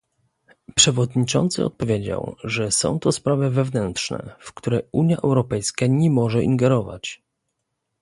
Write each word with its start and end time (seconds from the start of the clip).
Przewodniczący 0.75 1.65
odpowiedział, 1.65 2.35
że 2.43 2.71
są 2.71 2.99
to 2.99 3.11
sprawy 3.11 3.49
wewnętrzne, 3.51 4.35
w 4.39 4.53
które 4.53 4.81
Unia 4.91 5.17
Europejska 5.17 5.85
nie 5.89 6.09
może 6.11 6.43
ingerować 6.43 7.21